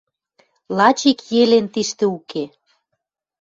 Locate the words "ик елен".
1.11-1.65